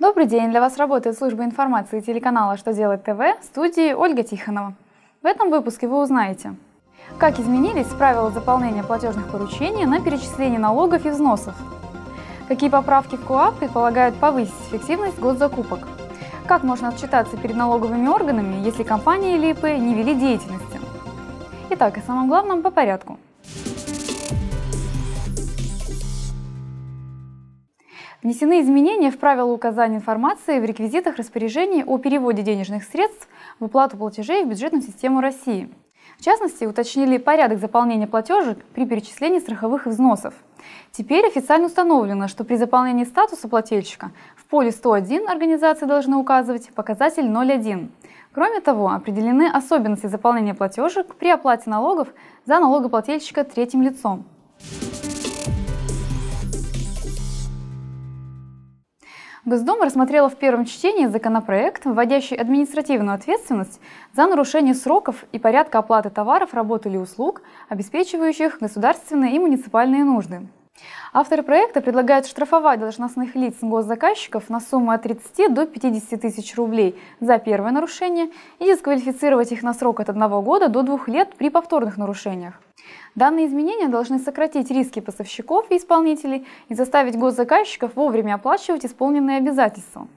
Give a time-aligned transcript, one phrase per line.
[0.00, 0.50] Добрый день!
[0.50, 4.74] Для вас работает служба информации телеканала «Что делать ТВ» в студии Ольга Тихонова.
[5.22, 6.56] В этом выпуске вы узнаете,
[7.16, 11.54] как изменились правила заполнения платежных поручений на перечисление налогов и взносов,
[12.48, 15.86] какие поправки в КОАП предполагают повысить эффективность госзакупок,
[16.48, 20.80] как можно отчитаться перед налоговыми органами, если компания или ИП не вели деятельности.
[21.70, 23.16] Итак, о самом главном по порядку–
[28.24, 33.28] Внесены изменения в правила указания информации в реквизитах распоряжений о переводе денежных средств
[33.60, 35.70] в уплату платежей в бюджетную систему России.
[36.18, 40.32] В частности, уточнили порядок заполнения платежек при перечислении страховых взносов.
[40.90, 47.28] Теперь официально установлено, что при заполнении статуса плательщика в поле 101 организации должны указывать показатель
[47.30, 47.92] 01.
[48.32, 52.08] Кроме того, определены особенности заполнения платежек при оплате налогов
[52.46, 54.24] за налогоплательщика третьим лицом.
[59.46, 63.78] Госдума рассмотрела в первом чтении законопроект, вводящий административную ответственность
[64.14, 70.48] за нарушение сроков и порядка оплаты товаров, работ или услуг, обеспечивающих государственные и муниципальные нужды.
[71.16, 77.00] Авторы проекта предлагают штрафовать должностных лиц госзаказчиков на сумму от 30 до 50 тысяч рублей
[77.20, 81.50] за первое нарушение и дисквалифицировать их на срок от одного года до двух лет при
[81.50, 82.60] повторных нарушениях.
[83.14, 90.08] Данные изменения должны сократить риски поставщиков и исполнителей и заставить госзаказчиков вовремя оплачивать исполненные обязательства.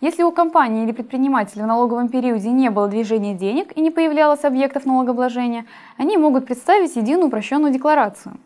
[0.00, 4.44] Если у компании или предпринимателя в налоговом периоде не было движения денег и не появлялось
[4.44, 8.36] объектов налогообложения, они могут представить единую упрощенную декларацию.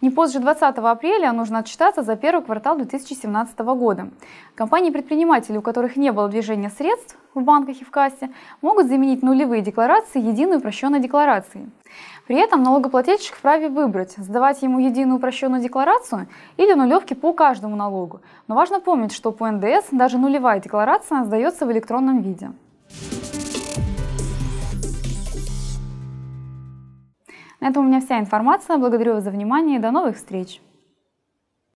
[0.00, 4.10] Не позже 20 апреля нужно отчитаться за первый квартал 2017 года.
[4.54, 8.30] Компании-предприниматели, у которых не было движения средств в банках и в кассе,
[8.62, 11.70] могут заменить нулевые декларации единой упрощенной декларацией.
[12.26, 16.26] При этом налогоплательщик вправе выбрать, сдавать ему единую упрощенную декларацию
[16.58, 18.20] или нулевки по каждому налогу.
[18.48, 22.50] Но важно помнить, что по НДС даже нулевая декларация сдается в электронном виде.
[27.60, 28.76] На этом у меня вся информация.
[28.76, 30.60] Благодарю вас за внимание и до новых встреч!